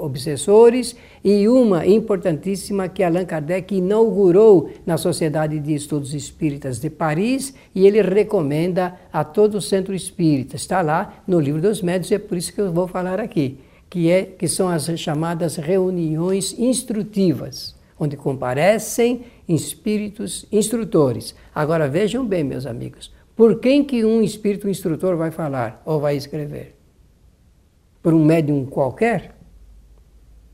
obsessores 0.00 0.96
e 1.24 1.48
uma 1.48 1.86
importantíssima 1.86 2.88
que 2.88 3.02
Allan 3.02 3.24
Kardec 3.24 3.74
inaugurou 3.74 4.70
na 4.84 4.96
Sociedade 4.96 5.58
de 5.58 5.74
Estudos 5.74 6.14
Espíritas 6.14 6.78
de 6.78 6.88
Paris 6.88 7.54
e 7.74 7.86
ele 7.86 8.00
recomenda 8.00 8.94
a 9.12 9.24
todo 9.24 9.56
o 9.56 9.62
centro 9.62 9.94
espírita. 9.94 10.56
Está 10.56 10.80
lá 10.80 11.22
no 11.26 11.40
livro 11.40 11.60
dos 11.60 11.82
médios 11.82 12.12
é 12.12 12.18
por 12.18 12.38
isso 12.38 12.52
que 12.52 12.60
eu 12.60 12.72
vou 12.72 12.86
falar 12.86 13.20
aqui, 13.20 13.58
que, 13.90 14.10
é, 14.10 14.22
que 14.22 14.46
são 14.46 14.68
as 14.68 14.84
chamadas 14.98 15.56
reuniões 15.56 16.56
instrutivas 16.58 17.74
onde 17.98 18.16
comparecem 18.16 19.22
espíritos 19.48 20.46
instrutores. 20.52 21.34
Agora 21.54 21.88
vejam 21.88 22.26
bem, 22.26 22.44
meus 22.44 22.66
amigos, 22.66 23.12
por 23.34 23.58
quem 23.58 23.84
que 23.84 24.04
um 24.04 24.22
espírito 24.22 24.68
instrutor 24.68 25.16
vai 25.16 25.30
falar 25.30 25.82
ou 25.84 26.00
vai 26.00 26.16
escrever? 26.16 26.75
Por 28.06 28.14
um 28.14 28.24
médium 28.24 28.64
qualquer? 28.64 29.34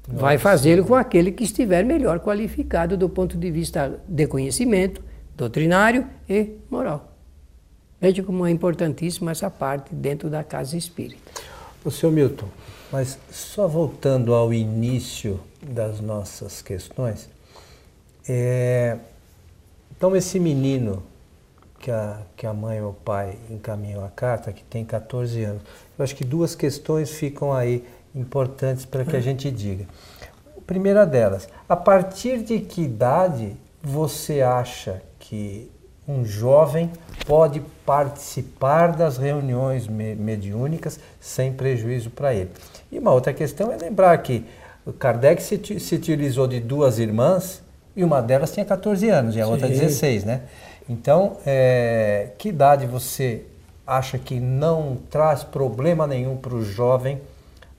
Nossa. 0.09 0.21
Vai 0.23 0.39
fazê-lo 0.39 0.87
com 0.87 0.95
aquele 0.95 1.31
que 1.31 1.45
estiver 1.45 1.85
melhor 1.85 2.19
qualificado 2.21 2.97
do 2.97 3.11
ponto 3.11 3.37
de 3.37 3.51
vista 3.51 4.01
de 4.09 4.27
conhecimento, 4.27 5.03
doutrinário 5.37 6.07
e 6.27 6.57
moral. 6.71 7.13
Veja 8.01 8.23
como 8.23 8.47
é 8.47 8.51
importantíssima 8.51 9.33
essa 9.33 9.51
parte 9.51 9.95
dentro 9.95 10.31
da 10.31 10.43
casa 10.43 10.79
espírita. 10.79 11.43
O 11.85 11.91
senhor 11.91 12.11
Milton, 12.11 12.49
mas 12.91 13.19
só 13.31 13.69
voltando 13.69 14.33
ao 14.33 14.55
início 14.55 15.39
das 15.63 16.01
nossas 16.01 16.63
questões, 16.63 17.29
é, 18.27 18.97
então 19.95 20.17
esse 20.17 20.41
menino 20.41 21.03
que 21.83 21.91
a, 21.91 22.19
que 22.37 22.47
a 22.47 22.55
mãe 22.55 22.81
ou 22.81 22.91
o 22.91 22.95
pai 22.95 23.37
encaminhou 23.51 24.05
a 24.05 24.09
carta, 24.09 24.53
que 24.53 24.63
tem 24.63 24.85
14 24.85 25.43
anos, 25.43 25.63
eu 25.99 26.05
acho 26.05 26.15
que 26.15 26.25
duas 26.25 26.55
questões 26.55 27.11
ficam 27.11 27.53
aí 27.53 27.85
importantes 28.15 28.85
para 28.85 29.05
que 29.05 29.17
a 29.17 29.21
gente 29.21 29.51
diga. 29.51 29.85
A 30.57 30.61
primeira 30.65 31.05
delas, 31.05 31.49
a 31.69 31.75
partir 31.75 32.39
de 32.39 32.61
que 32.61 32.83
idade 32.83 33.57
você 33.83 34.43
acha 34.43 35.03
que 35.19 35.69
um 36.07 36.25
jovem 36.25 36.91
pode 37.27 37.61
participar 37.85 38.93
das 38.93 39.19
reuniões 39.19 39.89
mediúnicas 39.89 41.01
sem 41.21 41.53
prejuízo 41.53 42.11
para 42.11 42.33
ele. 42.33 42.51
E 42.93 42.99
uma 42.99 43.13
outra 43.13 43.33
questão 43.33 43.73
é 43.73 43.77
lembrar 43.77 44.17
que 44.19 44.45
Kardec 44.99 45.43
se, 45.43 45.81
se 45.81 45.95
utilizou 45.97 46.47
de 46.47 46.61
duas 46.61 47.01
irmãs 47.01 47.61
e 47.97 48.05
uma 48.05 48.23
delas 48.23 48.53
tinha 48.53 48.65
14 48.65 49.09
anos 49.09 49.37
e 49.37 49.41
a 49.41 49.45
Sim. 49.45 49.51
outra 49.51 49.69
16, 49.69 50.25
né? 50.25 50.43
Então, 50.93 51.39
é, 51.47 52.33
que 52.37 52.51
idade 52.51 52.87
você 52.87 53.45
acha 53.87 54.19
que 54.19 54.39
não 54.39 54.99
traz 55.11 55.43
problema 55.43 56.07
nenhum 56.07 56.37
para 56.37 56.55
o 56.55 56.63
jovem 56.63 57.19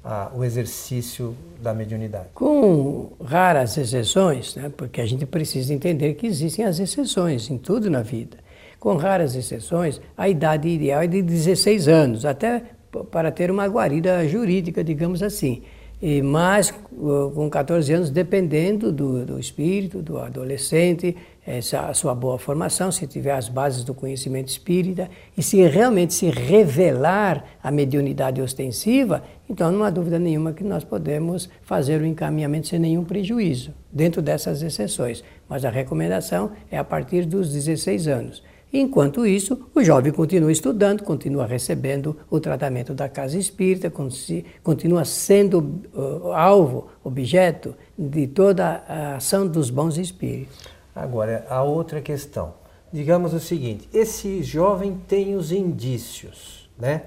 ah, 0.03 0.31
o 0.35 0.43
exercício 0.43 1.35
da 1.61 1.75
mediunidade? 1.75 2.29
Com 2.33 3.11
raras 3.23 3.77
exceções, 3.77 4.55
né? 4.55 4.71
porque 4.75 4.99
a 4.99 5.05
gente 5.05 5.27
precisa 5.27 5.71
entender 5.71 6.15
que 6.15 6.25
existem 6.25 6.65
as 6.65 6.79
exceções 6.79 7.51
em 7.51 7.57
tudo 7.59 7.87
na 7.87 8.01
vida. 8.01 8.37
Com 8.79 8.97
raras 8.97 9.35
exceções, 9.35 10.01
a 10.17 10.27
idade 10.27 10.67
ideal 10.67 11.03
é 11.03 11.07
de 11.07 11.21
16 11.21 11.87
anos, 11.87 12.25
até 12.25 12.63
para 13.11 13.31
ter 13.31 13.51
uma 13.51 13.67
guarida 13.67 14.27
jurídica, 14.27 14.83
digamos 14.83 15.21
assim. 15.21 15.61
E, 16.05 16.21
mas 16.21 16.69
com 17.33 17.49
14 17.49 17.93
anos, 17.93 18.09
dependendo 18.09 18.91
do, 18.91 19.25
do 19.25 19.39
espírito, 19.39 20.01
do 20.01 20.17
adolescente, 20.17 21.15
essa, 21.47 21.87
a 21.87 21.93
sua 21.93 22.13
boa 22.13 22.37
formação, 22.37 22.91
se 22.91 23.07
tiver 23.07 23.31
as 23.31 23.47
bases 23.47 23.85
do 23.85 23.93
conhecimento 23.93 24.49
espírita, 24.49 25.09
e 25.37 25.41
se 25.41 25.65
realmente 25.65 26.13
se 26.13 26.29
revelar 26.29 27.45
a 27.63 27.71
mediunidade 27.71 28.41
ostensiva, 28.41 29.23
então 29.49 29.71
não 29.71 29.81
há 29.81 29.89
dúvida 29.89 30.19
nenhuma 30.19 30.51
que 30.51 30.65
nós 30.65 30.83
podemos 30.83 31.49
fazer 31.61 32.01
o 32.01 32.05
encaminhamento 32.05 32.67
sem 32.67 32.79
nenhum 32.79 33.05
prejuízo, 33.05 33.73
dentro 33.89 34.21
dessas 34.21 34.61
exceções. 34.61 35.23
Mas 35.47 35.63
a 35.63 35.69
recomendação 35.69 36.51
é 36.69 36.77
a 36.77 36.83
partir 36.83 37.25
dos 37.25 37.53
16 37.53 38.09
anos. 38.09 38.43
Enquanto 38.75 39.23
isso, 39.23 39.69
o 39.75 39.83
jovem 39.83 40.11
continua 40.11 40.51
estudando, 40.51 41.03
continua 41.03 41.45
recebendo 41.45 42.17
o 42.27 42.39
tratamento 42.39 42.91
da 42.91 43.07
casa 43.07 43.37
espírita, 43.37 43.93
continua 44.63 45.05
sendo 45.05 45.79
uh, 45.93 46.33
alvo, 46.33 46.87
objeto 47.03 47.75
de 47.95 48.25
toda 48.25 48.83
a 48.87 49.17
ação 49.17 49.47
dos 49.47 49.69
bons 49.69 49.99
espíritos. 49.99 50.57
Agora, 50.95 51.45
a 51.49 51.61
outra 51.61 52.01
questão. 52.01 52.55
Digamos 52.91 53.31
o 53.35 53.39
seguinte: 53.39 53.87
esse 53.93 54.41
jovem 54.41 54.97
tem 55.07 55.35
os 55.35 55.51
indícios 55.51 56.67
né, 56.75 57.03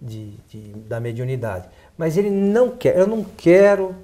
de, 0.00 0.32
de, 0.48 0.72
da 0.88 1.00
mediunidade, 1.00 1.68
mas 1.98 2.16
ele 2.16 2.30
não 2.30 2.70
quer, 2.70 2.96
eu 2.96 3.06
não 3.06 3.22
quero 3.24 3.94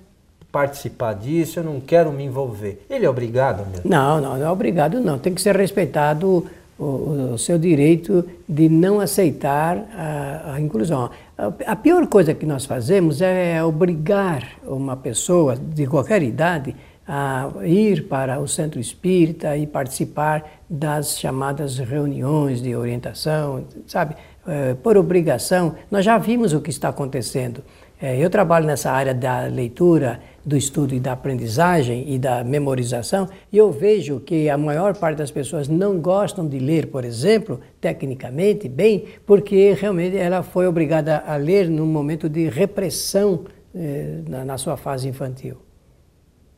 participar 0.52 1.14
disso, 1.14 1.60
eu 1.60 1.64
não 1.64 1.80
quero 1.80 2.12
me 2.12 2.24
envolver. 2.24 2.84
Ele 2.90 3.06
é 3.06 3.10
obrigado 3.10 3.66
mesmo? 3.70 3.88
Não, 3.88 4.20
não, 4.20 4.36
não 4.36 4.46
é 4.46 4.50
obrigado, 4.50 5.00
não. 5.00 5.18
Tem 5.18 5.34
que 5.34 5.40
ser 5.40 5.56
respeitado 5.56 6.46
o, 6.78 7.32
o 7.34 7.38
seu 7.38 7.58
direito 7.58 8.24
de 8.48 8.68
não 8.68 9.00
aceitar 9.00 9.78
a, 9.94 10.54
a 10.54 10.60
inclusão. 10.60 11.10
A, 11.36 11.52
a, 11.72 11.76
pior 11.76 12.06
coisa 12.06 12.34
que 12.34 12.44
nós 12.44 12.64
fazemos 12.64 13.20
é 13.20 13.62
obrigar 13.62 14.46
uma 14.66 14.96
pessoa 14.96 15.56
de 15.56 15.86
qualquer 15.86 16.22
idade 16.22 16.74
a 17.08 17.50
ir 17.64 18.08
para 18.08 18.40
o 18.40 18.48
centro 18.48 18.80
espírita 18.80 19.56
e 19.56 19.66
participar 19.66 20.60
das 20.68 21.18
chamadas 21.18 21.78
reuniões 21.78 22.60
de 22.60 22.74
orientação, 22.74 23.64
sabe? 23.86 24.16
É, 24.46 24.74
por 24.74 24.96
obrigação, 24.96 25.74
nós 25.90 26.04
já 26.04 26.18
vimos 26.18 26.52
o 26.52 26.60
que 26.60 26.70
está 26.70 26.88
acontecendo. 26.88 27.62
É, 28.00 28.18
eu 28.18 28.28
trabalho 28.28 28.66
nessa 28.66 28.90
área 28.90 29.14
da 29.14 29.46
leitura 29.46 30.20
do 30.44 30.54
estudo 30.54 30.94
e 30.94 31.00
da 31.00 31.12
aprendizagem 31.12 32.12
e 32.12 32.18
da 32.18 32.44
memorização, 32.44 33.26
e 33.50 33.56
eu 33.56 33.72
vejo 33.72 34.20
que 34.20 34.50
a 34.50 34.58
maior 34.58 34.94
parte 34.96 35.16
das 35.16 35.30
pessoas 35.30 35.66
não 35.66 35.98
gostam 35.98 36.46
de 36.46 36.58
ler, 36.58 36.88
por 36.88 37.06
exemplo, 37.06 37.58
tecnicamente, 37.80 38.68
bem, 38.68 39.06
porque 39.24 39.72
realmente 39.72 40.16
ela 40.16 40.42
foi 40.42 40.66
obrigada 40.66 41.24
a 41.26 41.36
ler 41.36 41.70
num 41.70 41.86
momento 41.86 42.28
de 42.28 42.50
repressão 42.50 43.44
eh, 43.74 44.20
na, 44.28 44.44
na, 44.44 44.58
sua 44.58 44.76
fase 44.76 45.08
infantil. 45.08 45.56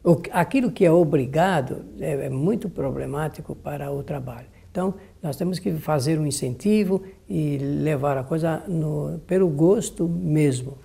O, 0.03 0.20
aquilo 0.33 0.72
que 0.72 0.85
é 0.85 0.90
obrigado 0.90 1.85
é, 2.01 2.27
é 2.27 2.29
muito 2.29 2.68
problemático 2.68 3.55
para 3.55 3.92
o 3.92 4.03
trabalho. 4.03 4.46
Então, 4.70 4.94
nós 5.22 5.37
temos 5.37 5.59
que 5.59 5.72
fazer 5.72 6.18
um 6.18 6.27
incentivo 6.27 7.03
e 7.29 7.59
levar 7.59 8.18
a 8.18 8.24
coisa 8.24 8.62
no, 8.68 9.20
pelo 9.27 9.48
gosto 9.48 10.09
mesmo. 10.09 10.77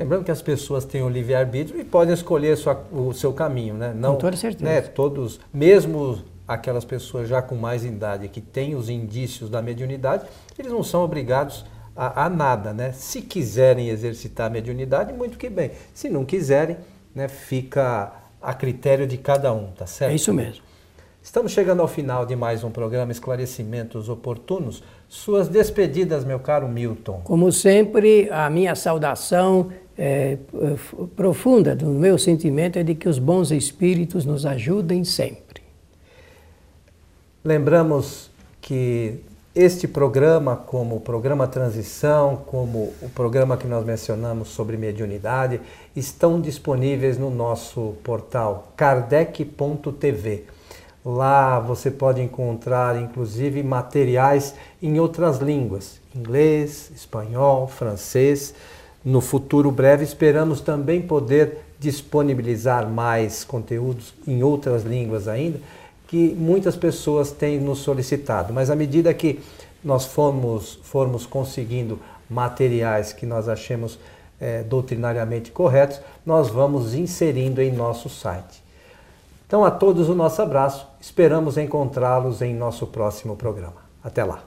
Lembrando 0.00 0.24
que 0.24 0.30
as 0.30 0.40
pessoas 0.40 0.86
têm 0.86 1.02
o 1.02 1.10
livre-arbítrio 1.10 1.78
e 1.78 1.84
podem 1.84 2.14
escolher 2.14 2.56
sua, 2.56 2.82
o 2.90 3.12
seu 3.12 3.34
caminho, 3.34 3.74
né? 3.74 3.92
Não, 3.94 4.14
com 4.14 4.20
toda 4.20 4.34
certeza. 4.34 4.64
Né, 4.64 4.80
todos, 4.80 5.38
mesmo 5.52 6.22
aquelas 6.48 6.86
pessoas 6.86 7.28
já 7.28 7.42
com 7.42 7.54
mais 7.54 7.84
idade 7.84 8.26
que 8.28 8.40
têm 8.40 8.74
os 8.74 8.88
indícios 8.88 9.50
da 9.50 9.60
mediunidade, 9.60 10.24
eles 10.58 10.72
não 10.72 10.82
são 10.82 11.04
obrigados 11.04 11.66
a, 11.94 12.24
a 12.24 12.30
nada, 12.30 12.72
né? 12.72 12.92
Se 12.92 13.20
quiserem 13.20 13.90
exercitar 13.90 14.46
a 14.46 14.50
mediunidade, 14.50 15.12
muito 15.12 15.36
que 15.36 15.50
bem. 15.50 15.72
Se 15.92 16.08
não 16.08 16.24
quiserem, 16.24 16.78
né, 17.14 17.28
fica 17.28 18.10
a 18.40 18.54
critério 18.54 19.06
de 19.06 19.18
cada 19.18 19.52
um, 19.52 19.66
tá 19.72 19.86
certo? 19.86 20.12
É 20.12 20.14
isso 20.14 20.32
mesmo. 20.32 20.62
Estamos 21.22 21.52
chegando 21.52 21.82
ao 21.82 21.88
final 21.88 22.24
de 22.24 22.34
mais 22.34 22.64
um 22.64 22.70
programa 22.70 23.12
Esclarecimentos 23.12 24.08
Oportunos. 24.08 24.82
Suas 25.06 25.48
despedidas, 25.48 26.24
meu 26.24 26.40
caro 26.40 26.66
Milton. 26.66 27.20
Como 27.24 27.52
sempre, 27.52 28.28
a 28.30 28.48
minha 28.48 28.74
saudação 28.74 29.70
é, 29.98 30.38
profunda 31.14 31.76
do 31.76 31.86
meu 31.88 32.16
sentimento 32.16 32.78
é 32.78 32.82
de 32.82 32.94
que 32.94 33.06
os 33.06 33.18
bons 33.18 33.50
espíritos 33.50 34.24
nos 34.24 34.46
ajudem 34.46 35.04
sempre. 35.04 35.62
Lembramos 37.44 38.30
que 38.58 39.20
este 39.54 39.86
programa, 39.86 40.56
como 40.56 40.96
o 40.96 41.00
programa 41.00 41.46
Transição, 41.46 42.36
como 42.46 42.94
o 43.02 43.10
programa 43.14 43.58
que 43.58 43.66
nós 43.66 43.84
mencionamos 43.84 44.48
sobre 44.48 44.78
mediunidade, 44.78 45.60
estão 45.94 46.40
disponíveis 46.40 47.18
no 47.18 47.28
nosso 47.28 47.94
portal 48.02 48.72
kardec.tv. 48.74 50.44
Lá 51.04 51.58
você 51.58 51.90
pode 51.90 52.20
encontrar 52.20 53.00
inclusive 53.00 53.62
materiais 53.62 54.54
em 54.82 55.00
outras 55.00 55.38
línguas, 55.38 55.98
inglês, 56.14 56.90
espanhol, 56.94 57.66
francês. 57.66 58.54
No 59.02 59.22
futuro 59.22 59.70
breve 59.70 60.04
esperamos 60.04 60.60
também 60.60 61.00
poder 61.00 61.64
disponibilizar 61.78 62.86
mais 62.86 63.42
conteúdos 63.42 64.12
em 64.26 64.42
outras 64.42 64.84
línguas 64.84 65.26
ainda, 65.26 65.58
que 66.06 66.34
muitas 66.38 66.76
pessoas 66.76 67.32
têm 67.32 67.58
nos 67.58 67.78
solicitado. 67.78 68.52
Mas 68.52 68.68
à 68.68 68.76
medida 68.76 69.14
que 69.14 69.40
nós 69.82 70.04
formos, 70.04 70.78
formos 70.82 71.24
conseguindo 71.24 71.98
materiais 72.28 73.14
que 73.14 73.24
nós 73.24 73.48
achemos 73.48 73.98
é, 74.38 74.62
doutrinariamente 74.62 75.50
corretos, 75.50 76.00
nós 76.24 76.50
vamos 76.50 76.92
inserindo 76.94 77.62
em 77.62 77.72
nosso 77.72 78.10
site. 78.10 78.59
Então, 79.50 79.64
a 79.64 79.70
todos 79.72 80.08
o 80.08 80.14
nosso 80.14 80.40
abraço. 80.40 80.86
Esperamos 81.00 81.58
encontrá-los 81.58 82.40
em 82.40 82.54
nosso 82.54 82.86
próximo 82.86 83.34
programa. 83.34 83.82
Até 84.00 84.22
lá. 84.22 84.44